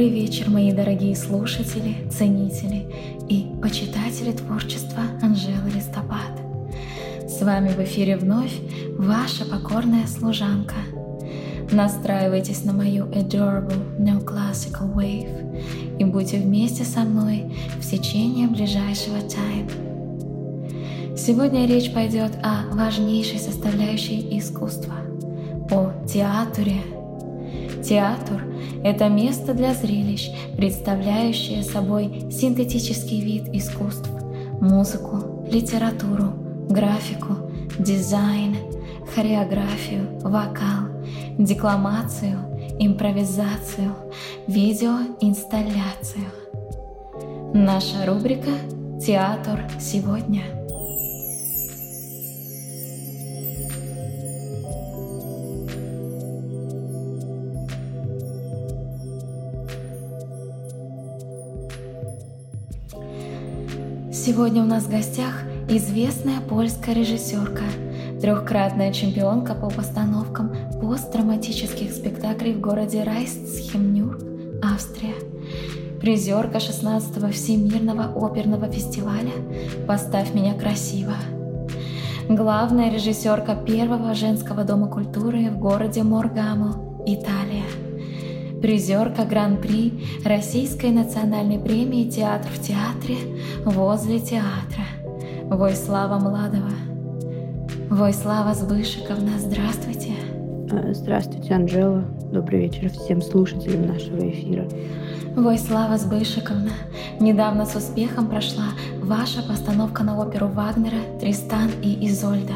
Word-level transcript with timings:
Добрый 0.00 0.18
вечер, 0.18 0.48
мои 0.48 0.72
дорогие 0.72 1.14
слушатели, 1.14 2.08
ценители 2.10 2.86
и 3.28 3.44
почитатели 3.60 4.32
творчества 4.32 5.02
Анжелы 5.20 5.68
Листопад. 5.74 6.40
С 7.28 7.42
вами 7.42 7.68
в 7.68 7.78
эфире 7.80 8.16
вновь 8.16 8.54
ваша 8.96 9.44
покорная 9.44 10.06
служанка. 10.06 10.76
Настраивайтесь 11.70 12.64
на 12.64 12.72
мою 12.72 13.08
adorable 13.08 13.98
neoclassical 13.98 14.90
wave 14.96 15.98
и 15.98 16.04
будьте 16.06 16.38
вместе 16.38 16.84
со 16.84 17.00
мной 17.00 17.52
в 17.78 17.86
течение 17.86 18.48
ближайшего 18.48 19.18
тайма. 19.20 19.68
Сегодня 21.14 21.66
речь 21.66 21.92
пойдет 21.92 22.38
о 22.42 22.74
важнейшей 22.74 23.38
составляющей 23.38 24.38
искусства, 24.38 24.94
о 25.70 25.92
театре. 26.06 26.80
Театр– 27.84 28.44
это 28.82 29.08
место 29.08 29.54
для 29.54 29.74
зрелищ, 29.74 30.30
представляющее 30.56 31.62
собой 31.62 32.30
синтетический 32.30 33.20
вид 33.20 33.48
искусств, 33.54 34.10
музыку, 34.60 35.46
литературу, 35.50 36.32
графику, 36.68 37.50
дизайн, 37.78 38.56
хореографию, 39.14 40.18
вокал, 40.22 40.88
декламацию, 41.38 42.38
импровизацию, 42.78 43.94
видеоинсталляцию. 44.46 46.26
Наша 47.52 48.06
рубрика 48.06 48.50
«Театр 49.04 49.60
сегодня». 49.80 50.59
Сегодня 64.22 64.62
у 64.62 64.66
нас 64.66 64.84
в 64.84 64.90
гостях 64.90 65.44
известная 65.66 66.42
польская 66.42 66.92
режиссерка, 66.92 67.62
трехкратная 68.20 68.92
чемпионка 68.92 69.54
по 69.54 69.70
постановкам 69.70 70.54
постдраматических 70.78 71.90
спектаклей 71.90 72.52
в 72.52 72.60
городе 72.60 73.02
Райстсхемнюрк, 73.02 74.20
Австрия, 74.62 75.14
призерка 76.02 76.58
16-го 76.58 77.32
Всемирного 77.32 78.12
оперного 78.14 78.70
фестиваля 78.70 79.32
«Поставь 79.88 80.34
меня 80.34 80.52
красиво», 80.52 81.14
главная 82.28 82.92
режиссерка 82.92 83.54
первого 83.54 84.12
женского 84.12 84.64
дома 84.64 84.88
культуры 84.88 85.48
в 85.48 85.58
городе 85.58 86.02
Моргамо, 86.02 87.02
Италия– 87.06 87.64
призерка 88.60 89.24
Гран-при 89.24 90.04
Российской 90.24 90.90
национальной 90.90 91.58
премии 91.58 92.08
«Театр 92.10 92.50
в 92.50 92.60
театре» 92.60 93.16
возле 93.64 94.20
театра. 94.20 94.84
Войслава 95.44 96.18
Младова. 96.18 96.70
Войслава 97.88 98.54
Збышиковна, 98.54 99.32
здравствуйте. 99.38 100.12
А, 100.70 100.92
здравствуйте, 100.92 101.54
Анжела. 101.54 102.04
Добрый 102.32 102.60
вечер 102.60 102.90
всем 102.90 103.20
слушателям 103.20 103.86
нашего 103.86 104.28
эфира. 104.28 104.68
Войслава 105.34 105.96
Збышиковна, 105.96 106.70
недавно 107.18 107.64
с 107.64 107.74
успехом 107.74 108.28
прошла 108.28 108.66
ваша 109.00 109.42
постановка 109.42 110.04
на 110.04 110.20
оперу 110.20 110.48
Вагнера 110.48 110.98
«Тристан 111.20 111.70
и 111.82 112.06
Изольда». 112.08 112.54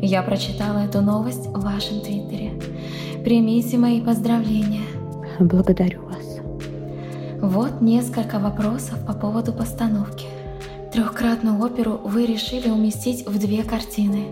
Я 0.00 0.22
прочитала 0.22 0.78
эту 0.78 1.00
новость 1.00 1.46
в 1.46 1.60
вашем 1.60 2.00
твиттере. 2.00 2.52
Примите 3.24 3.78
мои 3.78 4.00
поздравления. 4.00 4.82
Благодарю 5.38 6.02
вас. 6.02 6.40
Вот 7.40 7.80
несколько 7.80 8.38
вопросов 8.38 9.04
по 9.06 9.14
поводу 9.14 9.52
постановки. 9.52 10.26
Трехкратную 10.92 11.60
оперу 11.60 12.00
вы 12.04 12.26
решили 12.26 12.68
уместить 12.68 13.26
в 13.26 13.38
две 13.38 13.62
картины. 13.62 14.26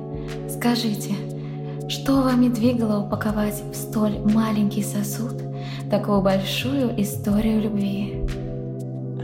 Скажите, 0.49 1.15
что 1.89 2.23
вами 2.23 2.49
двигало 2.49 3.05
упаковать 3.05 3.63
в 3.73 3.75
столь 3.75 4.19
маленький 4.19 4.83
сосуд 4.83 5.43
такую 5.91 6.21
большую 6.21 7.01
историю 7.01 7.63
любви? 7.63 8.25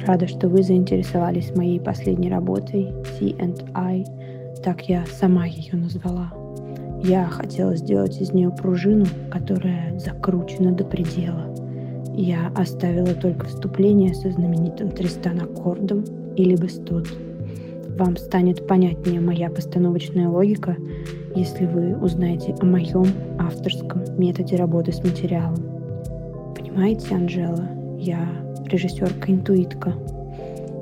Рада, 0.06 0.26
что 0.26 0.48
вы 0.48 0.62
заинтересовались 0.62 1.54
моей 1.54 1.78
последней 1.78 2.30
работой 2.30 2.92
C&I, 3.18 4.04
так 4.64 4.88
я 4.88 5.04
сама 5.20 5.46
ее 5.46 5.74
назвала. 5.74 6.32
Я 7.04 7.26
хотела 7.26 7.76
сделать 7.76 8.20
из 8.20 8.32
нее 8.32 8.50
пружину, 8.50 9.06
которая 9.30 9.96
закручена 9.98 10.72
до 10.72 10.84
предела– 10.84 11.54
я 12.16 12.50
оставила 12.54 13.14
только 13.14 13.46
вступление 13.46 14.14
со 14.14 14.30
знаменитым 14.30 14.90
Тристан 14.90 15.40
аккордом 15.40 16.04
или 16.34 16.56
бестот. 16.56 17.06
Вам 17.98 18.16
станет 18.16 18.66
понятнее 18.66 19.20
моя 19.20 19.50
постановочная 19.50 20.28
логика, 20.28 20.76
если 21.34 21.66
вы 21.66 21.96
узнаете 21.98 22.54
о 22.60 22.64
моем 22.64 23.06
авторском 23.38 24.02
методе 24.18 24.56
работы 24.56 24.92
с 24.92 25.04
материалом. 25.04 25.62
Понимаете, 26.54 27.14
Анжела, 27.14 27.68
я 27.98 28.26
режиссерка-интуитка. 28.66 29.92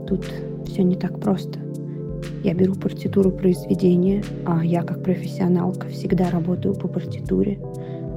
Тут 0.07 0.25
все 0.67 0.83
не 0.85 0.95
так 0.95 1.21
просто. 1.21 1.59
Я 2.45 2.55
беру 2.55 2.75
партитуру 2.75 3.31
произведения, 3.31 4.23
а 4.45 4.65
я 4.65 4.83
как 4.83 5.03
профессионалка 5.03 5.89
всегда 5.89 6.31
работаю 6.31 6.75
по 6.75 6.89
партитуре, 6.89 7.59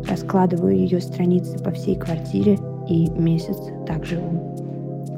раскладываю 0.08 0.76
ее 0.76 1.02
страницы 1.02 1.58
по 1.60 1.72
всей 1.72 1.96
квартире 1.96 2.58
и 2.88 3.10
месяц 3.10 3.58
так 3.86 4.06
живу. 4.06 4.58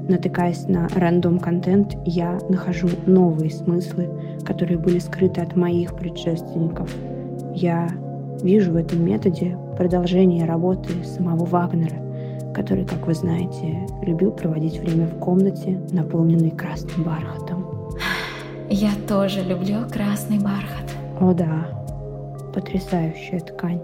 Натыкаясь 0.08 0.68
на 0.68 0.88
рандом-контент, 0.90 1.96
я 2.04 2.40
нахожу 2.50 2.88
новые 3.06 3.52
смыслы, 3.52 4.10
которые 4.44 4.80
были 4.80 4.98
скрыты 4.98 5.42
от 5.42 5.56
моих 5.56 5.96
предшественников. 5.96 6.92
Я 7.54 7.90
вижу 8.42 8.72
в 8.72 8.76
этом 8.76 9.06
методе 9.06 9.56
продолжение 9.78 10.46
работы 10.46 11.04
самого 11.04 11.46
Вагнера, 11.46 11.98
который, 12.56 12.86
как 12.86 13.06
вы 13.06 13.14
знаете, 13.14 13.86
любил 14.02 14.32
проводить 14.32 14.80
время 14.80 15.06
в 15.06 15.20
комнате, 15.20 15.80
наполненной 15.92 16.52
красным 16.52 17.04
бархатом. 17.04 17.66
Я 18.70 18.92
тоже 19.08 19.42
люблю 19.44 19.88
красный 19.92 20.40
бархат. 20.40 20.90
О 21.20 21.34
да, 21.34 21.68
потрясающая 22.54 23.40
ткань. 23.40 23.82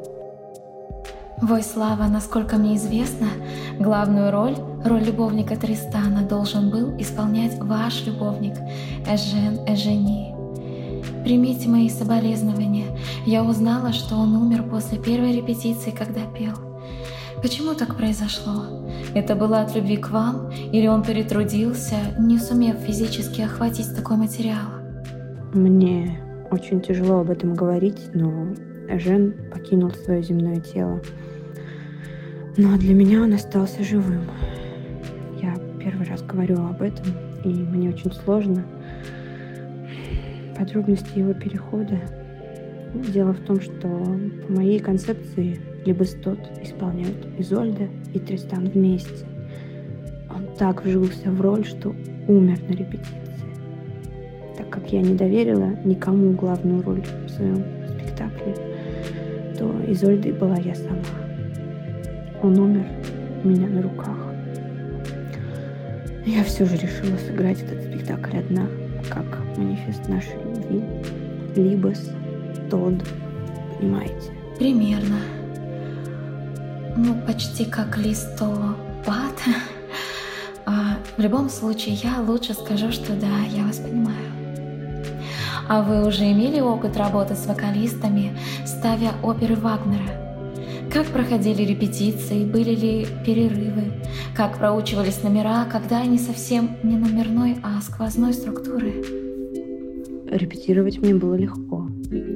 Войслава, 1.42 2.08
насколько 2.08 2.56
мне 2.56 2.76
известно, 2.78 3.28
главную 3.78 4.32
роль, 4.32 4.56
роль 4.86 5.04
любовника 5.04 5.58
Тристана, 5.58 6.22
должен 6.22 6.70
был 6.70 6.98
исполнять 6.98 7.60
ваш 7.60 8.06
любовник 8.06 8.54
Эжен 9.06 9.60
Эжени. 9.68 10.34
Примите 11.24 11.68
мои 11.68 11.90
соболезнования. 11.90 12.86
Я 13.26 13.44
узнала, 13.44 13.92
что 13.92 14.16
он 14.16 14.36
умер 14.36 14.64
после 14.70 14.98
первой 14.98 15.36
репетиции, 15.36 15.92
когда 15.92 16.22
пел. 16.22 16.54
Почему 17.42 17.74
так 17.74 17.98
произошло? 17.98 18.64
Это 19.14 19.36
было 19.36 19.62
от 19.62 19.76
любви 19.76 19.98
к 19.98 20.10
вам, 20.12 20.50
или 20.72 20.88
он 20.88 21.04
перетрудился, 21.04 21.96
не 22.18 22.40
сумев 22.40 22.78
физически 22.78 23.42
охватить 23.42 23.94
такой 23.94 24.16
материал? 24.18 24.70
Мне 25.54 26.22
очень 26.50 26.80
тяжело 26.80 27.20
об 27.20 27.30
этом 27.30 27.56
говорить, 27.56 28.14
но 28.14 28.54
Жен 28.90 29.34
покинул 29.52 29.92
свое 29.92 30.22
земное 30.22 30.60
тело. 30.60 31.02
Но 32.58 32.78
для 32.78 32.94
меня 32.94 33.22
он 33.22 33.34
остался 33.34 33.84
живым. 33.84 34.22
Я 35.42 35.56
первый 35.80 36.08
раз 36.08 36.22
говорю 36.22 36.58
об 36.58 36.82
этом, 36.82 37.06
и 37.44 37.50
мне 37.50 37.90
очень 37.90 38.14
сложно. 38.14 38.64
Подробности 40.58 41.20
его 41.20 41.34
перехода. 41.34 42.00
Дело 43.14 43.34
в 43.34 43.40
том, 43.42 43.60
что 43.60 43.90
по 44.48 44.54
моей 44.54 44.80
концепции 44.80 45.60
Либестот 45.86 46.40
исполняют 46.64 47.28
Изольда 47.38 47.90
и 48.14 48.20
Тристан 48.20 48.70
вместе. 48.70 49.26
Он 50.30 50.48
так 50.58 50.84
вжился 50.86 51.30
в 51.30 51.42
роль, 51.42 51.66
что 51.66 51.94
умер 52.28 52.60
на 52.70 52.74
репетиции. 52.74 53.22
Так 54.58 54.70
как 54.70 54.92
я 54.94 55.02
не 55.02 55.14
доверила 55.14 55.72
никому 55.84 56.32
главную 56.32 56.82
роль 56.84 57.04
в 57.26 57.30
своем 57.30 57.64
спектакле, 57.90 58.56
то 59.58 59.74
Изольдой 59.88 60.32
была 60.32 60.58
я 60.58 60.76
сама. 60.76 61.00
Он 62.42 62.58
умер 62.60 62.86
у 63.44 63.48
меня 63.48 63.68
на 63.68 63.82
руках. 63.82 64.18
Я 66.26 66.44
все 66.44 66.66
же 66.66 66.76
решила 66.76 67.18
сыграть 67.18 67.62
этот 67.62 67.84
спектакль 67.84 68.38
одна, 68.38 68.68
как 69.10 69.26
манифест 69.58 70.08
нашей 70.08 70.36
любви. 70.44 70.84
Либос, 71.56 72.10
Тод, 72.70 72.96
понимаете? 73.80 74.32
Примерно. 74.58 75.18
Ну, 76.98 77.16
почти 77.28 77.66
как 77.66 77.98
листопад. 77.98 79.36
А, 80.68 80.98
в 81.16 81.22
любом 81.22 81.50
случае, 81.50 81.94
я 81.96 82.22
лучше 82.22 82.56
скажу, 82.56 82.92
что 82.92 83.14
да, 83.14 83.46
я 83.52 83.66
вас 83.66 83.78
понимаю. 83.78 84.45
А 85.68 85.82
вы 85.82 86.08
уже 86.08 86.32
имели 86.32 86.60
опыт 86.60 86.96
работы 86.96 87.36
с 87.36 87.48
вокалистами, 87.48 88.38
ставя 88.66 89.14
оперы 89.24 89.56
Вагнера? 89.56 90.26
Как 90.94 91.08
проходили 91.08 91.64
репетиции, 91.64 92.46
были 92.46 92.76
ли 92.76 93.08
перерывы, 93.26 93.94
как 94.36 94.60
проучивались 94.60 95.24
номера, 95.24 95.66
когда 95.66 96.02
они 96.02 96.20
совсем 96.20 96.78
не 96.84 96.98
номерной, 96.98 97.58
а 97.64 97.82
сквозной 97.82 98.34
структуры? 98.34 99.04
Репетировать 100.30 101.02
мне 101.02 101.16
было 101.16 101.36
легко. 101.36 101.88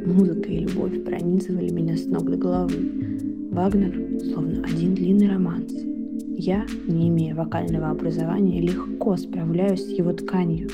Музыка 0.05 0.49
и 0.49 0.59
любовь 0.59 1.03
пронизывали 1.03 1.69
меня 1.69 1.95
с 1.97 2.05
ног 2.05 2.29
до 2.29 2.37
головы. 2.37 3.49
Вагнер 3.51 4.21
словно 4.33 4.63
один 4.63 4.95
длинный 4.95 5.29
романс. 5.29 5.71
Я, 6.35 6.65
не 6.87 7.09
имея 7.09 7.35
вокального 7.35 7.89
образования, 7.89 8.61
легко 8.61 9.15
справляюсь 9.17 9.85
с 9.85 9.89
его 9.89 10.13
тканью, 10.13 10.69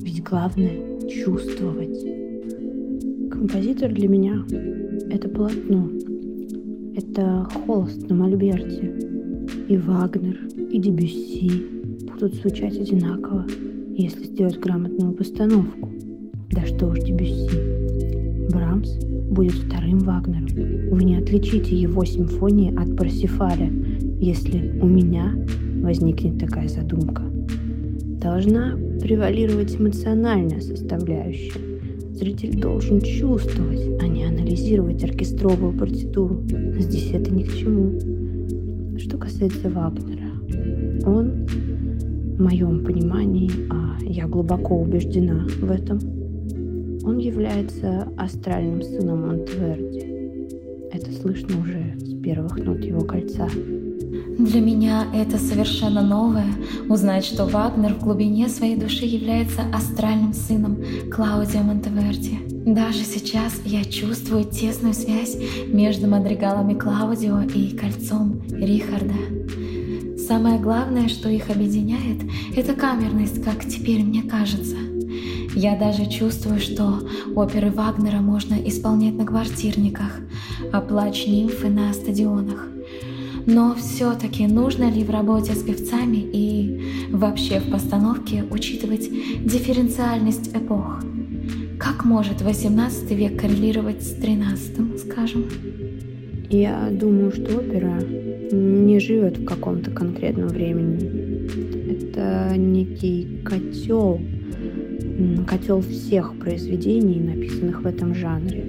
ведь 0.00 0.22
главное— 0.22 0.72
чувствовать. 1.10 1.98
Композитор 3.30 3.92
для 3.92 4.08
меня— 4.08 4.44
это 5.10 5.28
полотно, 5.28 5.90
это 6.94 7.48
холст 7.66 8.08
на 8.08 8.14
мольберте. 8.14 8.94
И 9.68 9.76
Вагнер, 9.76 10.38
и 10.70 10.78
Дебюсси 10.78 11.50
будут 12.12 12.34
звучать 12.34 12.78
одинаково, 12.78 13.46
если 13.94 14.24
сделать 14.24 14.58
грамотную 14.58 15.12
постановку. 15.12 15.88
Да 16.50 16.64
что 16.66 16.86
уж 16.86 17.00
Дебюсси. 17.00 18.50
Брамс 18.52 18.90
будет 19.30 19.52
вторым 19.52 20.00
Вагнером. 20.00 20.90
Вы 20.90 21.04
не 21.04 21.16
отличите 21.16 21.76
его 21.76 22.04
симфонии 22.04 22.74
от 22.76 22.96
Парсифаля, 22.96 23.70
если 24.20 24.78
у 24.80 24.86
меня 24.86 25.34
возникнет 25.82 26.38
такая 26.38 26.68
задумка. 26.68 27.22
Должна 28.20 28.76
превалировать 29.00 29.76
эмоциональная 29.80 30.60
составляющая. 30.60 31.52
Зритель 32.12 32.60
должен 32.60 33.00
чувствовать, 33.00 34.00
а 34.00 34.06
не 34.06 34.24
анализировать 34.24 35.02
оркестровую 35.02 35.76
партитуру. 35.76 36.42
Здесь 36.78 37.10
это 37.12 37.32
ни 37.32 37.44
к 37.44 37.52
чему. 37.54 38.98
Что 38.98 39.16
касается 39.16 39.70
Вагнера, 39.70 40.30
он, 41.06 41.46
в 42.36 42.42
моем 42.42 42.84
понимании, 42.84 43.50
а 43.70 43.96
я 44.02 44.26
глубоко 44.26 44.80
убеждена 44.80 45.46
в 45.60 45.70
этом, 45.70 45.98
он 47.02 47.18
является 47.18 48.08
астральным 48.18 48.82
сыном 48.82 49.26
Монтверди. 49.26 50.10
Это 50.92 51.10
слышно 51.12 51.58
уже 51.60 51.94
с 51.98 52.20
первых 52.22 52.58
нот 52.58 52.84
его 52.84 53.00
кольца. 53.00 53.48
Для 54.40 54.62
меня 54.62 55.06
это 55.12 55.36
совершенно 55.36 56.00
новое— 56.00 56.46
узнать, 56.88 57.26
что 57.26 57.44
Вагнер 57.44 57.92
в 57.92 58.02
глубине 58.02 58.48
своей 58.48 58.74
души 58.74 59.04
является 59.04 59.60
астральным 59.70 60.32
сыном 60.32 60.78
Клаудио 61.12 61.60
Монтеверди. 61.60 62.38
Даже 62.64 63.00
сейчас 63.00 63.60
я 63.66 63.84
чувствую 63.84 64.44
тесную 64.44 64.94
связь 64.94 65.36
между 65.66 66.08
мадригалами 66.08 66.72
Клаудио 66.72 67.42
и 67.42 67.76
кольцом 67.76 68.40
Рихарда. 68.50 69.14
Самое 70.26 70.58
главное, 70.58 71.08
что 71.08 71.28
их 71.28 71.50
объединяет, 71.50 72.22
это 72.56 72.72
камерность, 72.72 73.44
как 73.44 73.66
теперь 73.66 74.02
мне 74.02 74.22
кажется. 74.22 74.76
Я 75.54 75.76
даже 75.76 76.06
чувствую, 76.06 76.60
что 76.60 77.00
оперы 77.36 77.70
Вагнера 77.70 78.20
можно 78.20 78.54
исполнять 78.54 79.16
на 79.16 79.26
квартирниках, 79.26 80.18
а 80.72 80.80
плач 80.80 81.26
нимфы 81.26 81.68
на 81.68 81.92
стадионах— 81.92 82.68
но 83.46 83.74
все-таки 83.74 84.46
нужно 84.46 84.90
ли 84.90 85.04
в 85.04 85.10
работе 85.10 85.52
с 85.52 85.62
певцами 85.62 86.18
и 86.18 86.80
вообще 87.10 87.60
в 87.60 87.70
постановке 87.70 88.44
учитывать 88.50 89.08
дифференциальность 89.44 90.50
эпох? 90.54 91.02
Как 91.78 92.04
может 92.04 92.42
18 92.42 93.10
век 93.12 93.40
коррелировать 93.40 94.02
с 94.02 94.12
13, 94.14 95.00
скажем? 95.00 95.46
Я 96.50 96.90
думаю, 96.90 97.30
что 97.30 97.58
опера 97.58 98.02
не 98.52 98.98
живет 98.98 99.38
в 99.38 99.44
каком-то 99.44 99.90
конкретном 99.90 100.48
времени. 100.48 101.48
Это 101.90 102.54
некий 102.56 103.38
котел, 103.44 104.20
котел 105.46 105.80
всех 105.80 106.34
произведений, 106.38 107.20
написанных 107.20 107.82
в 107.82 107.86
этом 107.86 108.14
жанре. 108.14 108.64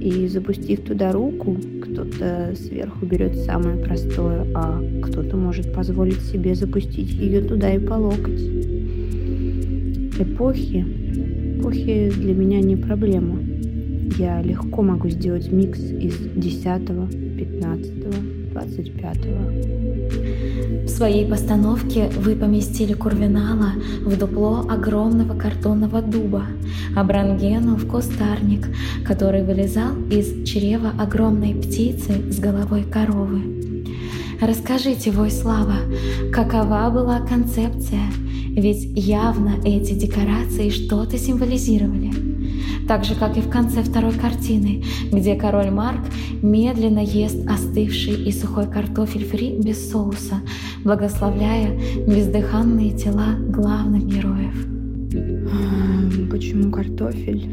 И 0.00 0.26
запустив 0.26 0.80
туда 0.80 1.12
руку, 1.12 1.56
кто-то 2.02 2.54
сверху 2.56 3.06
берет 3.06 3.36
самое 3.36 3.76
простое, 3.76 4.46
а 4.54 4.82
кто-то 5.02 5.36
может 5.36 5.72
позволить 5.72 6.20
себе 6.20 6.54
запустить 6.54 7.10
ее 7.12 7.42
туда 7.42 7.72
и 7.72 7.78
по 7.78 7.94
локоть. 7.94 8.40
Эпохи. 10.18 10.84
Эпохи 11.58 12.10
для 12.10 12.34
меня 12.34 12.60
не 12.60 12.76
проблема. 12.76 13.40
Я 14.18 14.42
легко 14.42 14.82
могу 14.82 15.08
сделать 15.08 15.50
микс 15.52 15.78
из 15.78 16.18
10, 16.34 16.62
15, 17.36 18.52
25. 18.52 19.91
В 20.84 20.88
своей 20.88 21.26
постановке 21.26 22.08
вы 22.16 22.34
поместили 22.36 22.92
Курвинала 22.92 23.72
в 24.04 24.18
дупло 24.18 24.66
огромного 24.68 25.38
картонного 25.38 26.02
дуба, 26.02 26.44
а 26.96 27.04
Брангену 27.04 27.76
в 27.76 27.86
кустарник, 27.88 28.68
который 29.04 29.42
вылезал 29.44 29.94
из 30.10 30.46
чрева 30.46 30.92
огромной 30.98 31.54
птицы 31.54 32.30
с 32.30 32.38
головой 32.38 32.84
коровы. 32.84 33.40
Расскажите, 34.40 35.10
Войслава, 35.10 35.76
какова 36.32 36.90
была 36.90 37.20
концепция? 37.20 38.10
Ведь 38.50 38.84
явно 38.96 39.54
эти 39.64 39.94
декорации 39.94 40.68
что-то 40.68 41.16
символизировали 41.16 42.21
так 42.88 43.04
же, 43.04 43.14
как 43.14 43.36
и 43.36 43.40
в 43.40 43.48
конце 43.48 43.82
второй 43.82 44.12
картины, 44.12 44.82
где 45.10 45.34
король 45.34 45.70
Марк 45.70 46.00
медленно 46.42 47.00
ест 47.00 47.46
остывший 47.48 48.14
и 48.14 48.32
сухой 48.32 48.66
картофель 48.66 49.24
фри 49.24 49.58
без 49.58 49.90
соуса, 49.90 50.36
благословляя 50.84 51.78
бездыханные 52.06 52.92
тела 52.92 53.36
главных 53.48 54.04
героев. 54.06 54.68
Почему 56.30 56.70
картофель? 56.70 57.48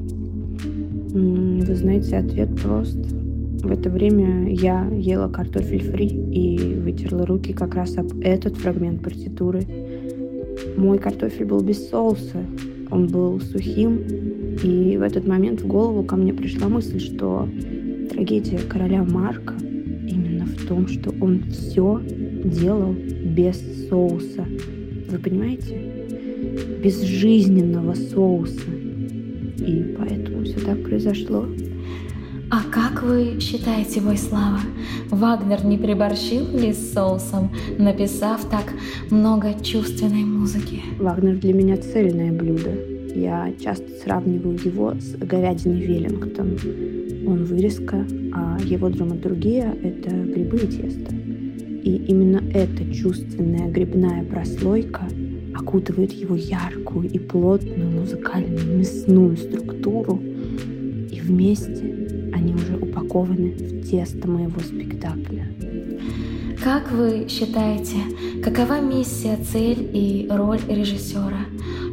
Вы 1.11 1.75
знаете, 1.75 2.17
ответ 2.17 2.55
прост. 2.61 2.97
В 3.61 3.71
это 3.71 3.89
время 3.89 4.53
я 4.53 4.87
ела 4.87 5.27
картофель 5.27 5.83
фри 5.83 6.07
и 6.07 6.75
вытерла 6.75 7.25
руки 7.25 7.51
как 7.51 7.75
раз 7.75 7.97
об 7.97 8.19
этот 8.21 8.55
фрагмент 8.55 9.03
партитуры. 9.03 9.65
Мой 10.77 10.97
картофель 10.97 11.45
был 11.45 11.59
без 11.61 11.89
соуса, 11.89 12.45
он 12.89 13.07
был 13.07 13.41
сухим, 13.41 13.99
и 14.63 14.97
в 14.97 15.01
этот 15.01 15.25
момент 15.25 15.61
в 15.61 15.67
голову 15.67 16.03
ко 16.03 16.15
мне 16.15 16.33
пришла 16.33 16.67
мысль, 16.67 16.99
что 16.99 17.47
трагедия 18.09 18.57
короля 18.57 19.03
Марка 19.03 19.53
именно 19.61 20.45
в 20.45 20.67
том, 20.67 20.87
что 20.87 21.13
он 21.21 21.43
все 21.49 22.01
делал 22.43 22.93
без 22.93 23.61
соуса. 23.89 24.45
Вы 25.09 25.17
понимаете? 25.17 25.79
Без 26.83 27.01
жизненного 27.01 27.93
соуса. 27.93 28.69
И 29.65 29.95
поэтому 29.97 30.43
все 30.43 30.59
так 30.59 30.83
произошло. 30.83 31.45
А 32.51 32.63
как 32.71 33.03
вы 33.03 33.39
считаете, 33.39 34.01
Войслава, 34.01 34.59
Вагнер 35.11 35.63
не 35.65 35.77
приборщил 35.77 36.47
ли 36.57 36.73
с 36.73 36.93
соусом, 36.93 37.51
написав 37.77 38.49
так 38.49 38.73
много 39.11 39.53
чувственной 39.61 40.23
музыки? 40.23 40.81
Вагнер 40.97 41.37
для 41.37 41.53
меня 41.53 41.77
цельное 41.77 42.31
блюдо. 42.31 42.88
Я 43.15 43.51
часто 43.59 43.87
сравниваю 44.03 44.57
его 44.63 44.93
с 44.99 45.15
говядиной 45.15 45.81
Веллингтон. 45.81 46.57
Он 47.27 47.43
вырезка, 47.45 48.05
а 48.33 48.57
его 48.63 48.89
драматургия— 48.89 49.75
это 49.83 50.09
грибы 50.09 50.57
и 50.57 50.67
тесто. 50.67 51.13
И 51.83 51.95
именно 52.07 52.41
эта 52.53 52.93
чувственная 52.93 53.69
грибная 53.71 54.23
прослойка 54.23 55.07
окутывает 55.55 56.11
его 56.11 56.35
яркую 56.35 57.09
и 57.09 57.19
плотную 57.19 57.89
музыкальную 57.89 58.77
мясную 58.77 59.37
структуру, 59.37 60.21
и 61.11 61.19
вместе 61.21 62.31
они 62.33 62.53
уже 62.53 62.77
упакованы 62.77 63.51
в 63.51 63.89
тесто 63.89 64.27
моего 64.27 64.59
спектакля. 64.59 65.47
Как 66.63 66.91
вы 66.91 67.27
считаете, 67.29 67.97
какова 68.43 68.81
миссия, 68.81 69.37
цель 69.51 69.89
и 69.93 70.27
роль 70.29 70.59
режиссера? 70.67 71.45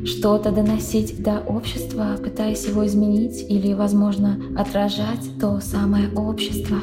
Что-то 0.06 0.52
доносить 0.52 1.20
до 1.20 1.40
общества, 1.40 2.16
пытаясь 2.22 2.64
его 2.64 2.86
изменить 2.86 3.44
или, 3.48 3.74
возможно, 3.74 4.38
отражать 4.56 5.28
то 5.40 5.58
самое 5.60 6.08
общество? 6.14 6.76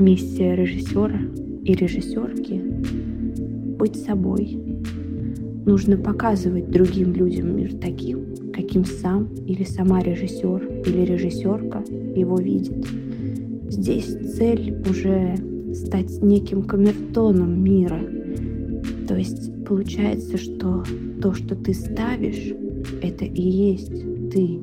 Миссия 0.00 0.56
режиссера 0.56 1.20
и 1.62 1.72
режиссерки— 1.72 2.60
быть 3.78 4.02
собой. 4.04 4.58
Нужно 5.66 5.96
показывать 5.98 6.68
другим 6.68 7.12
людям 7.12 7.56
мир 7.56 7.72
таким, 7.80 8.34
каким 8.52 8.84
сам 8.84 9.28
или 9.46 9.62
сама 9.62 10.00
режиссер 10.00 10.82
или 10.84 11.02
режиссерка 11.02 11.84
его 12.16 12.38
видит. 12.38 12.86
Здесь 13.68 14.34
цель 14.36 14.82
уже 14.90 15.36
стать 15.74 16.20
неким 16.22 16.64
камертоном 16.64 17.62
мира. 17.62 18.00
То 19.08 19.16
есть 19.16 19.64
получается, 19.64 20.38
что 20.38 20.84
то, 21.20 21.34
что 21.34 21.54
ты 21.54 21.74
ставишь, 21.74 22.52
это 23.02 23.24
и 23.24 23.42
есть 23.42 23.90
ты. 24.30 24.60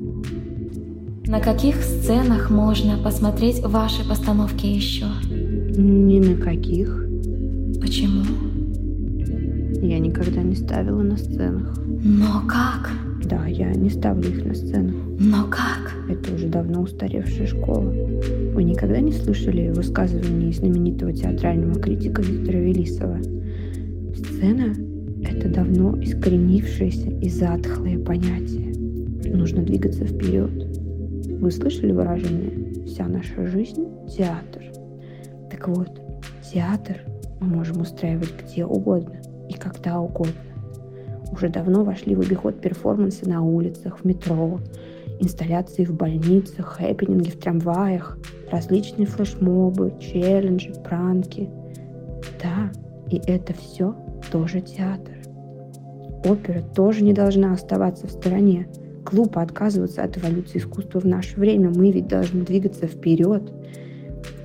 На 1.26 1.40
каких 1.40 1.76
сценах 1.82 2.50
можно 2.50 2.98
посмотреть 2.98 3.60
ваши 3.60 4.06
постановки 4.06 4.66
еще? 4.66 5.06
Ни 5.30 6.20
на 6.20 6.36
каких. 6.36 7.06
Почему? 7.80 8.24
Я 9.82 9.98
никогда 9.98 10.42
не 10.42 10.54
ставила 10.54 11.02
на 11.02 11.16
сценах. 11.16 11.78
Но 12.04 12.42
как? 12.46 12.90
Да, 13.24 13.46
я 13.46 13.72
не 13.74 13.88
ставлю 13.88 14.28
их 14.28 14.44
на 14.44 14.54
сценах. 14.54 14.94
Но 15.18 15.44
как? 15.44 15.94
Это 16.08 16.34
уже 16.34 16.48
давно 16.48 16.82
устаревшая 16.82 17.46
школа. 17.46 17.90
Вы 18.52 18.62
никогда 18.62 19.00
не 19.00 19.12
слышали 19.12 19.70
высказываний 19.70 20.52
знаменитого 20.52 21.12
театрального 21.12 21.80
критика 21.80 22.20
Виктора 22.20 22.58
Велисова? 22.58 23.18
Сцена— 24.44 24.74
это 25.22 25.48
давно 25.48 25.98
искоренившееся 26.02 27.08
и 27.08 27.30
затхлое 27.30 27.98
понятие. 27.98 28.74
Нужно 29.34 29.62
двигаться 29.62 30.04
вперед. 30.04 30.50
Вы 31.40 31.50
слышали 31.50 31.92
выражение 31.92 32.84
«вся 32.84 33.08
наша 33.08 33.46
жизнь— 33.46 33.88
театр»? 34.18 34.62
Так 35.50 35.66
вот, 35.68 35.98
театр 36.52 37.00
мы 37.40 37.46
можем 37.46 37.80
устраивать 37.80 38.34
где 38.42 38.66
угодно 38.66 39.14
и 39.48 39.54
когда 39.54 39.98
угодно. 39.98 40.34
Уже 41.32 41.48
давно 41.48 41.82
вошли 41.82 42.14
в 42.14 42.20
обиход 42.20 42.60
перформансы 42.60 43.26
на 43.26 43.42
улицах, 43.42 44.00
в 44.00 44.04
метро, 44.04 44.60
инсталляции 45.20 45.86
в 45.86 45.94
больницах, 45.94 46.66
хэппининги 46.66 47.30
в 47.30 47.38
трамваях, 47.38 48.18
различные 48.52 49.06
флешмобы, 49.06 49.94
челленджи, 49.98 50.74
пранки. 50.84 51.48
Да, 52.42 52.70
и 53.10 53.16
это 53.26 53.54
все 53.54 53.94
тоже 54.30 54.60
театр. 54.60 55.14
Опера 56.24 56.62
тоже 56.62 57.04
не 57.04 57.12
должна 57.12 57.52
оставаться 57.52 58.06
в 58.06 58.10
стороне. 58.10 58.66
Глупо 59.04 59.42
отказываться 59.42 60.02
от 60.02 60.16
эволюции 60.16 60.58
искусства 60.58 61.00
в 61.00 61.06
наше 61.06 61.38
время. 61.38 61.70
Мы 61.70 61.90
ведь 61.90 62.08
должны 62.08 62.44
двигаться 62.44 62.86
вперед. 62.86 63.52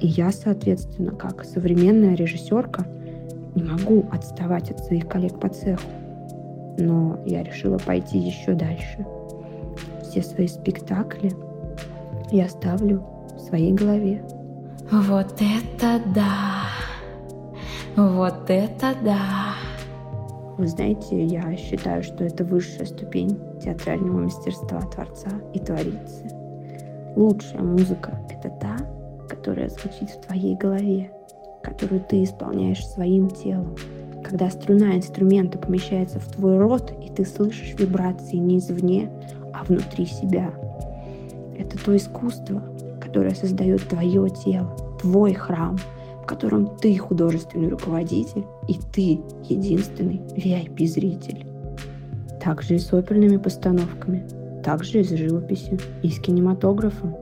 И 0.01 0.07
я, 0.07 0.31
соответственно, 0.31 1.11
как 1.11 1.45
современная 1.45 2.15
режиссерка, 2.15 2.85
не 3.55 3.63
могу 3.63 4.05
отставать 4.11 4.71
от 4.71 4.79
своих 4.79 5.07
коллег 5.07 5.39
по 5.39 5.47
цеху. 5.49 5.81
Но 6.77 7.19
я 7.25 7.43
решила 7.43 7.77
пойти 7.77 8.17
еще 8.17 8.53
дальше. 8.53 9.05
Все 10.03 10.21
свои 10.21 10.47
спектакли 10.47 11.31
я 12.31 12.49
ставлю 12.49 13.03
в 13.35 13.39
своей 13.39 13.73
голове. 13.73 14.21
Вот 14.91 15.33
это 15.39 16.01
да! 16.13 16.63
Вот 17.95 18.49
это 18.49 18.93
да! 19.03 19.48
Вы 20.59 20.67
знаете, 20.67 21.23
я 21.23 21.55
считаю, 21.55 22.03
что 22.03 22.25
это 22.25 22.43
высшая 22.43 22.85
ступень 22.85 23.39
театрального 23.63 24.23
мастерства 24.23 24.81
творца 24.81 25.29
и 25.53 25.59
творицы. 25.59 26.29
Лучшая 27.15 27.63
музыка— 27.63 28.19
это 28.29 28.49
та, 28.59 28.75
которая 29.29 29.69
звучит 29.69 30.09
в 30.09 30.19
твоей 30.25 30.57
голове, 30.57 31.11
которую 31.63 32.01
ты 32.01 32.25
исполняешь 32.25 32.85
своим 32.85 33.29
телом. 33.29 33.73
Когда 34.21 34.49
струна 34.49 34.97
инструмента 34.97 35.57
помещается 35.57 36.19
в 36.19 36.27
твой 36.33 36.57
рот, 36.57 36.91
и 37.01 37.09
ты 37.09 37.23
слышишь 37.23 37.79
вибрации 37.79 38.35
не 38.35 38.57
извне, 38.57 39.09
а 39.53 39.63
внутри 39.63 40.07
себя. 40.07 40.51
Это 41.57 41.77
то 41.77 41.95
искусство, 41.95 42.61
которое 42.99 43.33
создает 43.33 43.87
твое 43.87 44.29
тело, 44.29 44.75
твой 44.99 45.35
храм, 45.35 45.77
котором 46.29 46.77
ты 46.77 46.95
художественный 46.95 47.69
руководитель, 47.69 48.43
и 48.67 48.75
ты 48.93 49.19
единственный 49.49 50.21
VIP-зритель. 50.37 51.47
Также 52.39 52.75
и 52.75 52.79
с 52.79 52.93
оперными 52.93 53.37
постановками, 53.37 54.23
также 54.63 54.99
и 54.99 55.03
с 55.03 55.09
живописью, 55.09 55.79
и 56.03 56.09
с 56.09 56.19
кинематографом. 56.19 57.15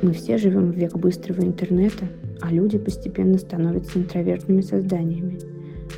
Мы 0.00 0.12
все 0.12 0.38
живем 0.38 0.72
в 0.72 0.74
век 0.74 0.96
быстрого 0.96 1.42
интернета, 1.42 2.06
а 2.40 2.50
люди 2.50 2.78
постепенно 2.78 3.36
становятся 3.36 3.98
интровертными 3.98 4.62
созданиями. 4.62 5.38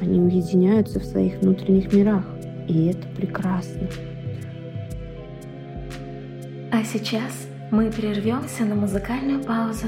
Они 0.01 0.21
уединяются 0.21 0.99
в 0.99 1.05
своих 1.05 1.41
внутренних 1.41 1.93
мирах, 1.93 2.25
и 2.67 2.87
это 2.87 3.07
прекрасно. 3.17 3.89
А 6.73 6.83
сейчас 6.83 7.47
мы 7.71 7.91
прервемся 7.91 8.65
на 8.65 8.75
музыкальную 8.75 9.45
паузу, 9.45 9.87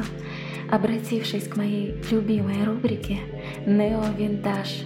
обратившись 0.70 1.48
к 1.48 1.56
моей 1.56 1.94
любимой 2.10 2.64
рубрике 2.64 3.18
«Нео 3.66 4.04
Винтаж». 4.16 4.84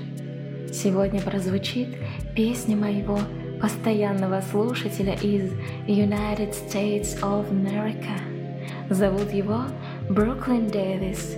Сегодня 0.72 1.20
прозвучит 1.20 1.88
песня 2.34 2.76
моего 2.76 3.18
постоянного 3.60 4.40
слушателя 4.40 5.14
из 5.14 5.52
United 5.86 6.54
States 6.54 7.18
of 7.22 7.50
America. 7.50 8.18
Зовут 8.90 9.32
его 9.32 9.62
Бруклин 10.08 10.68
Дэвис. 10.68 11.36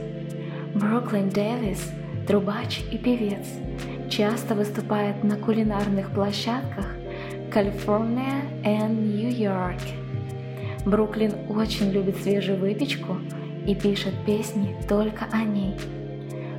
Бруклин 0.74 1.30
Дэвис– 1.30 1.90
трубач 2.26 2.80
и 2.92 2.98
певец. 2.98 3.46
Часто 4.08 4.54
выступает 4.54 5.24
на 5.24 5.36
кулинарных 5.36 6.10
площадках 6.10 6.86
Калифорния 7.50 8.42
и 8.64 8.68
Нью-Йорк. 8.68 9.80
Бруклин 10.84 11.32
очень 11.48 11.90
любит 11.90 12.16
свежую 12.18 12.58
выпечку 12.58 13.16
и 13.70 13.74
пишет 13.74 14.14
песни 14.26 14.76
только 14.88 15.26
о 15.30 15.44
ней. 15.44 15.76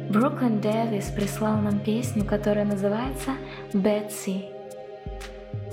Бруклин 0.10 0.62
Дэвис 0.62 1.06
прислал 1.10 1.58
нам 1.58 1.80
песню, 1.80 2.24
которая 2.24 2.64
называется 2.64 3.32
«Бетси». 3.74 4.46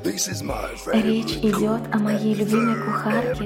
Речь 0.04 1.37
идет 1.37 1.83
о 1.92 1.99
моей 1.99 2.35
любимой 2.35 2.76
кухарке 2.76 3.45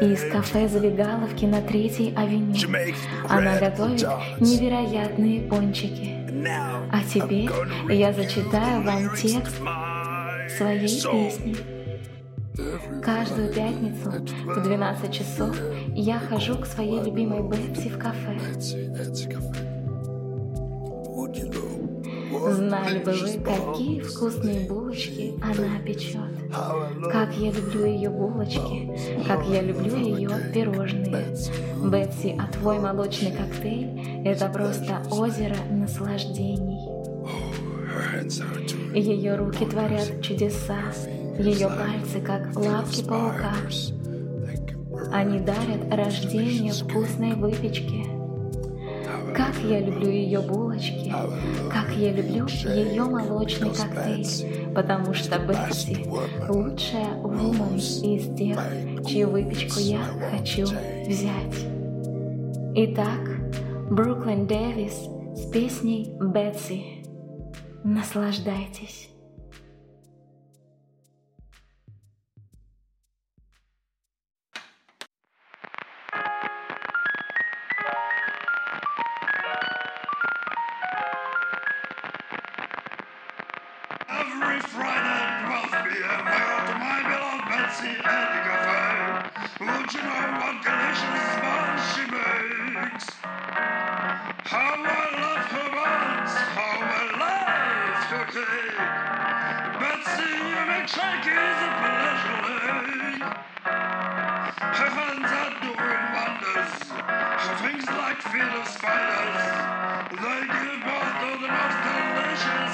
из 0.00 0.30
кафе 0.30 0.68
«Забегаловки» 0.68 1.44
на 1.44 1.60
Третьей 1.60 2.14
авеню. 2.14 2.56
Она 3.28 3.58
готовит 3.58 4.06
невероятные 4.40 5.42
пончики. 5.42 6.14
А 6.90 7.00
теперь 7.12 7.50
я 7.92 8.12
зачитаю 8.12 8.82
вам 8.82 9.14
текст 9.16 9.56
своей 10.56 10.88
песни. 10.88 11.73
Каждую 13.02 13.52
пятницу 13.52 14.10
в 14.10 14.62
12 14.62 15.12
часов 15.12 15.56
я 15.94 16.20
хожу 16.20 16.56
к 16.56 16.66
своей 16.66 17.02
любимой 17.02 17.42
Бетси 17.42 17.88
в 17.88 17.98
кафе. 17.98 18.38
Знали 22.52 23.02
бы 23.02 23.12
вы, 23.12 23.38
какие 23.44 24.00
вкусные 24.00 24.68
булочки 24.68 25.34
она 25.42 25.80
печет. 25.84 26.30
Как 27.10 27.34
я 27.34 27.50
люблю 27.50 27.86
ее 27.86 28.10
булочки, 28.10 29.24
как 29.26 29.44
я 29.46 29.60
люблю 29.60 29.96
ее 29.96 30.30
пирожные. 30.52 31.34
Бетси, 31.82 32.36
а 32.38 32.46
твой 32.52 32.78
молочный 32.78 33.32
коктейль– 33.32 34.22
это 34.24 34.48
просто 34.48 35.02
озеро 35.10 35.56
наслаждений. 35.70 36.73
Ее 38.94 39.36
руки 39.36 39.66
творят 39.66 40.22
чудеса, 40.22 40.78
ее 41.38 41.68
пальцы 41.68 42.20
как 42.20 42.56
лапки 42.56 43.02
паука. 43.04 43.54
Они 45.12 45.40
дарят 45.40 45.92
рождение 45.92 46.72
вкусной 46.72 47.34
выпечки. 47.34 48.06
Как 49.34 49.54
я 49.64 49.80
люблю 49.80 50.08
ее 50.08 50.40
булочки, 50.40 51.12
как 51.70 51.90
я 51.96 52.12
люблю 52.12 52.46
ее 52.46 53.02
молочный 53.04 53.70
коктейль, 53.70 54.72
потому 54.74 55.12
что 55.12 55.38
Бетси 55.40 56.06
лучшая 56.48 57.14
вумен 57.14 57.76
из 57.76 58.36
тех, 58.36 58.58
чью 59.06 59.30
выпечку 59.30 59.80
я 59.80 59.98
хочу 60.30 60.66
взять. 61.06 61.66
Итак, 62.76 63.20
Бруклин 63.90 64.46
Дэвис 64.46 64.94
с 65.36 65.50
песней 65.50 66.14
«Бетси». 66.20 66.93
Наслаждайтесь. 67.84 69.13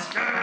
Oscar! 0.00 0.39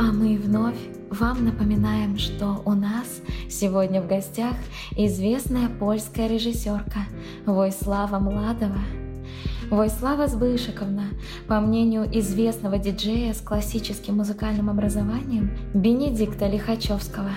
А 0.00 0.12
вам 1.10 1.44
напоминаем, 1.44 2.16
что 2.16 2.62
у 2.64 2.72
нас 2.74 3.20
сегодня 3.50 4.00
в 4.00 4.06
гостях 4.06 4.54
известная 4.92 5.68
польская 5.68 6.28
режиссерка 6.28 7.00
Войслава 7.48 8.18
Младова. 8.18 8.78
Войслава 9.70 10.28
Збышиковна, 10.28 11.04
по 11.46 11.60
мнению 11.60 12.06
известного 12.18 12.78
диджея 12.78 13.32
с 13.32 13.40
классическим 13.40 14.16
музыкальным 14.16 14.68
образованием 14.68 15.50
Бенедикта 15.72 16.46
Лихачевского, 16.46 17.30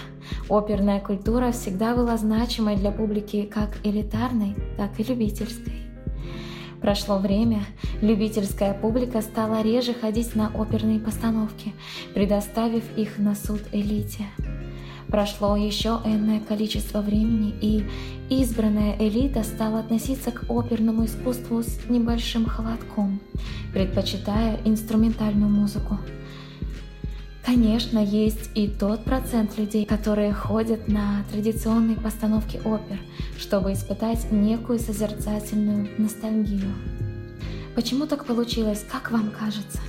оперная 0.49 0.99
культура 0.99 1.51
всегда 1.51 1.95
была 1.95 2.17
значимой 2.17 2.75
для 2.75 2.91
публики 2.91 3.43
как 3.43 3.69
элитарной, 3.83 4.55
так 4.77 4.99
и 4.99 5.03
любительской. 5.03 5.73
Прошло 6.81 7.17
время, 7.17 7.61
любительская 8.01 8.73
публика 8.73 9.21
стала 9.21 9.61
реже 9.61 9.93
ходить 9.93 10.35
на 10.35 10.51
оперные 10.53 10.99
постановки, 10.99 11.73
предоставив 12.13 12.83
их 12.97 13.17
на 13.17 13.35
суд 13.35 13.61
элите. 13.71 14.25
Прошло 15.11 15.57
еще 15.57 15.99
энное 16.05 16.39
количество 16.39 17.01
времени, 17.01 17.53
и 17.59 17.85
избранная 18.29 18.95
элита 18.97 19.43
стала 19.43 19.79
относиться 19.79 20.31
к 20.31 20.49
оперному 20.49 21.05
искусству 21.05 21.61
с 21.61 21.81
небольшим 21.89 22.45
холодком, 22.45 23.19
предпочитая 23.73 24.57
инструментальную 24.63 25.49
музыку. 25.49 25.99
Конечно, 27.45 27.99
есть 27.99 28.51
и 28.55 28.69
тот 28.69 29.03
процент 29.03 29.57
людей, 29.57 29.85
которые 29.85 30.31
ходят 30.31 30.87
на 30.87 31.25
традиционные 31.29 31.97
постановки 31.97 32.61
опер, 32.63 32.97
чтобы 33.37 33.73
испытать 33.73 34.31
некую 34.31 34.79
созерцательную 34.79 35.89
ностальгию. 35.97 36.71
Почему 37.75 38.05
так 38.05 38.23
получилось, 38.25 38.85
как 38.89 39.11
вам 39.11 39.29
кажется? 39.31 39.79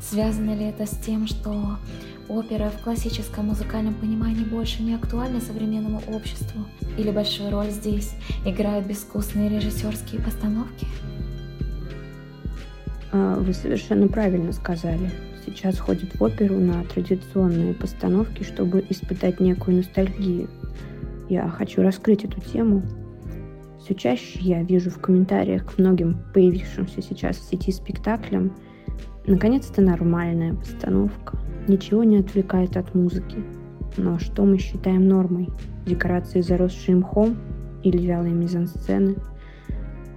Связано 0.00 0.54
ли 0.54 0.64
это 0.64 0.86
с 0.86 0.96
тем, 1.04 1.26
что 1.26 1.78
опера 2.28 2.70
в 2.70 2.82
классическом 2.82 3.46
музыкальном 3.46 3.94
понимании 3.94 4.44
больше 4.44 4.82
не 4.82 4.94
актуальна 4.94 5.40
современному 5.40 6.02
обществу? 6.08 6.64
Или 6.98 7.10
большую 7.10 7.50
роль 7.50 7.70
здесь 7.70 8.14
играют 8.44 8.86
безвкусные 8.86 9.48
режиссерские 9.48 10.20
постановки? 10.20 10.86
А, 13.12 13.36
Вы 13.36 13.52
совершенно 13.52 14.08
правильно 14.08 14.52
сказали. 14.52 15.10
Сейчас 15.46 15.78
ходят 15.78 16.14
в 16.14 16.22
оперу 16.22 16.58
на 16.58 16.84
традиционные 16.84 17.74
постановки, 17.74 18.42
чтобы 18.42 18.84
испытать 18.88 19.40
некую 19.40 19.78
ностальгию. 19.78 20.48
Я 21.28 21.48
хочу 21.48 21.82
раскрыть 21.82 22.24
эту 22.24 22.40
тему. 22.40 22.82
Все 23.82 23.94
чаще 23.94 24.38
я 24.40 24.62
вижу 24.62 24.90
в 24.90 24.98
комментариях 24.98 25.66
к 25.66 25.78
многим 25.78 26.22
появившимся 26.32 27.02
сейчас 27.02 27.36
в 27.36 27.50
сети 27.50 27.70
спектаклям 27.70 28.52
наконец-то 29.26 29.80
нормальная 29.80 30.54
постановка. 30.54 31.38
Ничего 31.68 32.04
не 32.04 32.18
отвлекает 32.18 32.76
от 32.76 32.94
музыки. 32.94 33.38
Но 33.96 34.18
что 34.18 34.44
мы 34.44 34.58
считаем 34.58 35.08
нормой? 35.08 35.48
Декорации, 35.86 36.40
заросшие 36.40 36.96
мхом 36.96 37.36
или 37.82 37.98
вялые 37.98 38.34
мизансцены– 38.34 39.16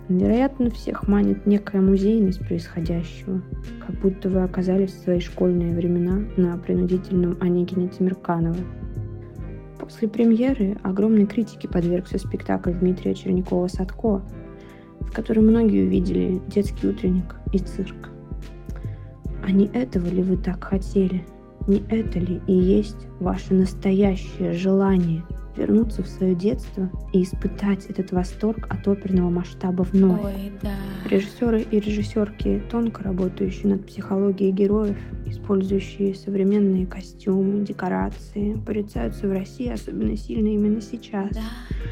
Вероятно, 0.10 0.70
всех 0.70 1.06
манит 1.10 1.46
некая 1.46 1.82
музейность 1.82 2.40
происходящего, 2.40 3.42
как 3.86 4.00
будто 4.00 4.30
вы 4.30 4.42
оказались 4.42 4.92
в 4.92 5.04
свои 5.04 5.20
школьные 5.20 5.76
времена 5.76 6.22
на 6.38 6.58
принудительном 6.58 7.36
Онегине 7.42 7.90
Тимирканова. 7.90 8.56
После 9.78 10.08
премьеры 10.08 10.78
огромной 10.82 11.26
критике 11.26 11.68
подвергся 11.68 12.20
спектакль 12.20 12.72
Дмитрия 12.72 13.14
Чернякова-Садко, 13.14 14.22
в 15.02 15.12
котором 15.12 15.48
многие 15.48 15.86
увидели 15.86 16.42
детский 16.48 16.88
утренник 16.88 17.36
и 17.52 17.60
цирк. 17.60 18.10
А 19.46 19.52
не 19.52 19.66
этого 19.68 20.08
ли 20.08 20.24
вы 20.24 20.38
так 20.38 20.64
хотели? 20.64 21.26
Не 21.68 21.84
это 21.90 22.20
ли 22.20 22.42
и 22.48 22.54
есть 22.54 23.08
ваше 23.20 23.54
настоящее 23.54 24.54
желание– 24.54 25.24
вернуться 25.58 26.04
в 26.04 26.08
свое 26.08 26.36
детство 26.36 26.90
и 27.14 27.24
испытать 27.24 27.86
этот 27.88 28.12
восторг 28.12 28.68
от 28.70 28.88
оперного 28.88 29.30
масштаба 29.30 29.84
вновь. 29.84 30.24
Ой, 30.24 30.52
да. 30.62 30.76
Режиссеры 31.10 31.62
и 31.62 31.80
режиссерки, 31.80 32.62
тонко 32.70 33.04
работающие 33.04 33.68
над 33.68 33.86
психологией 33.86 34.52
героев, 34.52 34.98
использующие 35.26 36.16
современные 36.16 36.86
костюмы, 36.86 37.66
декорации, 37.66 38.56
порицаются 38.66 39.28
в 39.28 39.32
России 39.32 39.70
особенно 39.70 40.16
сильно 40.16 40.48
именно 40.48 40.82
сейчас. 40.82 41.32
Да, 41.32 41.42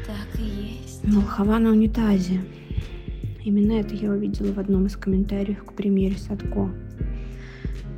так 0.06 0.40
и 0.40 0.78
есть. 0.82 1.04
Волхова 1.04 1.58
на 1.58 1.70
унитазе. 1.70 2.40
Именно 3.44 3.72
это 3.74 3.94
я 3.94 4.10
увидела 4.10 4.52
в 4.52 4.58
одном 4.58 4.86
из 4.86 4.96
комментариев 4.96 5.62
к 5.64 5.72
премьере 5.72 6.16
Садко. 6.16 6.70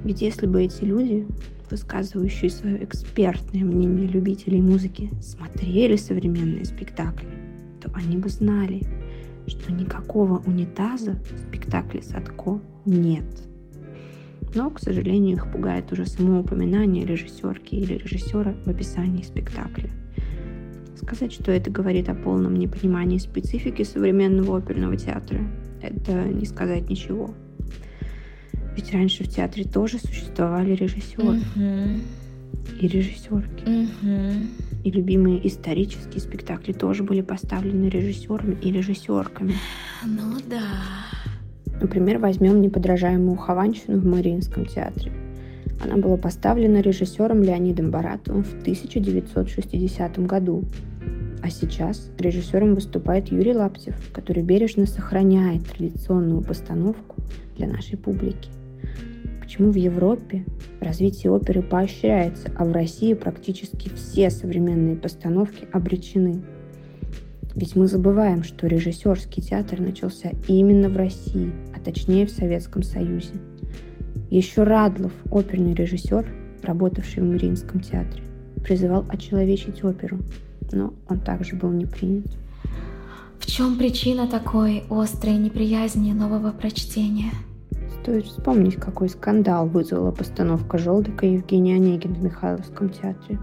Ведь 0.05 0.23
если 0.23 0.47
бы 0.47 0.63
эти 0.63 0.85
люди, 0.85 1.27
высказывающие 1.71 2.51
свое 2.51 2.83
экспертное 2.85 3.65
мнение 3.65 4.07
любителей 4.07 4.61
музыки, 4.61 5.11
смотрели 5.21 5.97
современные 5.97 6.65
спектакли, 6.65 7.29
то 7.81 7.91
они 7.95 8.17
бы 8.17 8.29
знали, 8.29 8.83
что 9.47 9.73
никакого 9.73 10.43
унитаза 10.47 11.19
в 11.31 11.39
спектакле 11.39 12.03
Садко 12.03 12.61
нет. 12.85 13.25
Но, 14.55 14.71
к 14.71 14.81
сожалению, 14.81 15.37
их 15.37 15.51
пугает 15.51 15.93
уже 15.93 16.07
само 16.07 16.41
упоминание 16.41 17.05
режиссерки 17.05 17.75
или 17.75 17.95
режиссера 17.95 18.55
в 18.65 18.69
описании 18.69 19.23
спектакля. 19.23 19.91
Сказать, 20.97 21.33
что 21.33 21.53
это 21.53 21.71
говорит 21.71 22.09
о 22.09 22.15
полном 22.15 22.55
непонимании 22.55 23.19
специфики 23.19 23.83
современного 23.83 24.59
оперного 24.59 24.97
театра, 24.97 25.41
это 25.81 26.25
не 26.25 26.45
сказать 26.45 26.89
ничего. 26.89 27.35
Ведь 28.79 28.93
раньше 28.93 29.25
в 29.25 29.29
театре 29.29 29.65
тоже 29.65 29.99
существовали 29.99 30.73
режиссеры 30.73 31.41
Мгм. 31.57 32.01
и 32.81 32.87
режиссерки. 32.87 33.69
Мгм. 33.69 34.51
И 34.85 34.91
любимые 34.93 35.45
исторические 35.49 36.21
спектакли 36.21 36.73
тоже 36.73 37.03
были 37.03 37.23
поставлены 37.23 37.89
режиссерами 37.89 38.57
и 38.63 38.71
режиссерками. 38.71 39.55
Ну 40.07 40.37
да. 40.49 40.63
Например, 41.81 42.19
возьмем 42.19 42.63
неподражаемую 42.63 43.37
Хованщину 43.37 43.99
в 43.99 44.07
Мариинском 44.07 44.65
театре. 44.65 45.11
Она 45.83 45.97
была 45.97 46.17
поставлена 46.17 46.81
режиссером 46.81 47.43
Леонидом 47.43 47.91
Баратовым 47.91 48.45
в 48.45 48.61
1960 48.61 50.25
году. 50.25 50.63
А 51.43 51.51
сейчас 51.51 52.13
режиссером 52.17 52.77
выступает 52.77 53.33
Юрий 53.33 53.55
Лаптев, 53.55 53.97
который 54.13 54.45
бережно 54.45 54.87
сохраняет 54.87 55.65
традиционную 55.67 56.43
постановку 56.43 57.17
для 57.57 57.67
нашей 57.67 57.97
публики. 57.99 58.51
Почему 59.49 59.73
в 59.73 59.77
Европе 59.77 60.45
развитие 60.79 61.33
оперы 61.33 61.63
поощряется, 61.63 62.53
а 62.55 62.67
в 62.67 62.73
России 62.73 63.15
практически 63.15 63.89
все 63.89 64.29
современные 64.29 64.95
постановки 64.95 65.67
обречены? 65.73 66.43
Ведь 67.55 67.75
мы 67.75 67.87
забываем, 67.87 68.45
что 68.45 68.67
режиссерский 68.67 69.43
театр 69.43 69.81
начался 69.81 70.33
именно 70.49 70.91
в 70.91 70.99
России, 70.99 71.51
а 71.75 71.81
точнее 71.81 72.27
в 72.27 72.31
Советском 72.31 72.83
Союзе. 72.83 73.33
Еще 74.29 74.65
Радлов, 74.65 75.13
оперный 75.31 75.73
режиссер, 75.73 76.27
работавший 76.63 77.23
в 77.23 77.27
Мариинском 77.27 77.81
театре, 77.81 78.23
призывал 78.63 79.07
очеловечить 79.09 79.83
оперу, 79.83 80.19
но 80.73 80.93
он 81.09 81.21
также 81.21 81.57
был 81.57 81.71
не 81.71 81.87
принят. 81.87 82.27
В 83.39 83.47
чем 83.47 83.79
причина 83.79 84.29
такой 84.29 84.85
острой 84.91 85.39
неприязни 85.39 86.13
нового 86.13 86.51
прочтения? 86.53 87.33
Стоит 88.09 88.25
вспомнить, 88.25 88.77
какой 88.77 89.11
скандал 89.11 89.69
вызвала 89.69 90.13
постановка 90.13 90.79
Желдыка 90.79 91.27
Евгения 91.27 91.75
Онегина 91.75 92.15
в 92.15 92.25
Михайловском 92.25 92.89
театре. 92.89 93.39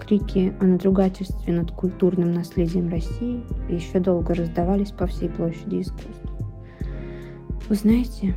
Крики 0.00 0.52
о 0.58 0.64
надругательстве 0.64 1.54
над 1.54 1.70
культурным 1.70 2.32
наследием 2.34 2.90
России 2.90 3.44
еще 3.68 4.00
долго 4.00 4.34
раздавались 4.34 4.90
по 4.90 5.06
всей 5.06 5.28
площади 5.28 5.82
искусств. 5.82 6.20
Вы 7.68 7.74
знаете, 7.76 8.34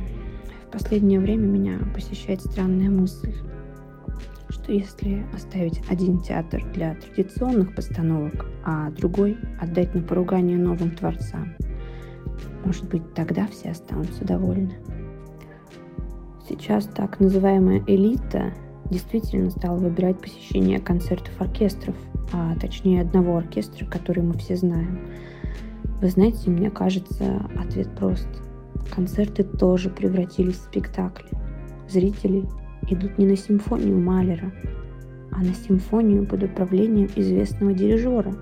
в 0.68 0.70
последнее 0.70 1.18
время 1.18 1.46
меня 1.46 1.80
посещает 1.92 2.42
странная 2.42 2.88
мысль, 2.88 3.34
что 4.48 4.70
если 4.70 5.26
оставить 5.34 5.82
один 5.90 6.20
театр 6.20 6.62
для 6.74 6.94
традиционных 6.94 7.74
постановок, 7.74 8.46
а 8.64 8.92
другой 8.92 9.36
отдать 9.60 9.96
на 9.96 10.02
поругание 10.02 10.58
новым 10.58 10.92
творцам, 10.92 11.56
может 12.64 12.88
быть, 12.88 13.14
тогда 13.14 13.48
все 13.48 13.72
останутся 13.72 14.24
довольны. 14.24 14.74
Сейчас 16.48 16.84
так 16.84 17.18
называемая 17.18 17.82
элита 17.88 18.52
действительно 18.88 19.50
стала 19.50 19.78
выбирать 19.78 20.20
посещение 20.20 20.78
концертов 20.78 21.32
оркестров, 21.40 21.96
а 22.32 22.54
точнее 22.56 23.02
одного 23.02 23.36
оркестра, 23.36 23.84
который 23.84 24.22
мы 24.22 24.34
все 24.34 24.56
знаем. 24.56 25.00
Вы 26.00 26.08
знаете, 26.08 26.50
мне 26.50 26.70
кажется, 26.70 27.50
ответ 27.58 27.92
прост. 27.96 28.28
Концерты 28.94 29.42
тоже 29.42 29.90
превратились 29.90 30.56
в 30.56 30.64
спектакли. 30.64 31.28
Зрители 31.88 32.44
идут 32.88 33.18
не 33.18 33.26
на 33.26 33.36
симфонию 33.36 33.98
Малера, 33.98 34.52
а 35.32 35.38
на 35.38 35.52
симфонию 35.52 36.26
под 36.26 36.44
управлением 36.44 37.08
известного 37.16 37.72
дирижера. 37.72 38.32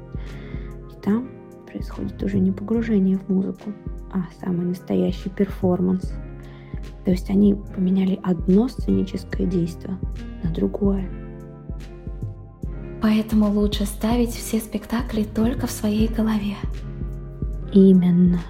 И 0.92 1.00
там 1.00 1.28
происходит 1.66 2.22
уже 2.22 2.38
не 2.38 2.52
погружение 2.52 3.16
в 3.16 3.28
музыку, 3.30 3.72
а 4.12 4.24
самый 4.40 4.66
настоящий 4.66 5.30
перформанс. 5.30 6.12
То 7.04 7.10
есть 7.10 7.30
они 7.30 7.54
поменяли 7.54 8.18
одно 8.22 8.68
сценическое 8.68 9.46
действие 9.46 9.98
на 10.42 10.50
другое. 10.50 11.08
Поэтому 13.02 13.50
лучше 13.50 13.84
ставить 13.84 14.30
все 14.30 14.58
спектакли 14.58 15.24
только 15.24 15.66
в 15.66 15.70
своей 15.70 16.08
голове. 16.08 16.56
Именно. 17.72 18.40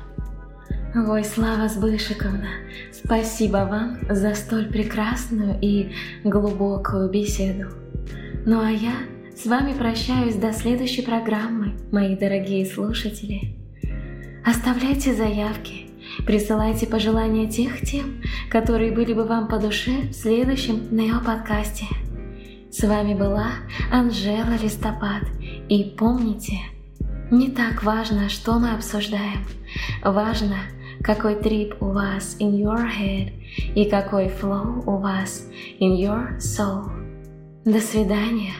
Ой, 0.94 1.24
Слава 1.24 1.68
Сбышиковна, 1.68 2.50
спасибо 2.92 3.66
вам 3.68 3.98
за 4.08 4.34
столь 4.34 4.66
прекрасную 4.66 5.58
и 5.60 5.90
глубокую 6.22 7.10
беседу. 7.10 7.70
Ну 8.46 8.60
а 8.60 8.70
я 8.70 8.92
с 9.36 9.44
вами 9.46 9.72
прощаюсь 9.72 10.36
до 10.36 10.52
следующей 10.52 11.02
программы, 11.02 11.72
мои 11.90 12.16
дорогие 12.16 12.64
слушатели. 12.64 13.56
Оставляйте 14.46 15.14
заявки, 15.14 15.83
присылайте 16.26 16.86
пожелания 16.86 17.48
тех 17.48 17.80
тем, 17.80 18.22
которые 18.50 18.92
были 18.92 19.12
бы 19.12 19.24
вам 19.24 19.48
по 19.48 19.58
душе 19.58 20.08
в 20.10 20.12
следующем 20.12 20.88
Нео-подкасте. 20.90 21.86
С 22.70 22.82
вами 22.82 23.14
была 23.14 23.50
Анжела 23.92 24.56
Листопад. 24.60 25.22
И 25.68 25.94
помните, 25.96 26.58
не 27.30 27.50
так 27.50 27.82
важно, 27.84 28.28
что 28.28 28.58
мы 28.58 28.72
обсуждаем. 28.72 29.46
Важно, 30.02 30.56
какой 31.02 31.36
трип 31.36 31.76
у 31.80 31.86
вас 31.86 32.36
in 32.40 32.52
your 32.52 32.88
head 32.90 33.32
и 33.74 33.84
какой 33.88 34.26
flow 34.26 34.82
у 34.86 34.98
вас 34.98 35.48
in 35.80 35.96
your 35.96 36.36
soul. 36.38 36.90
До 37.64 37.80
свидания. 37.80 38.52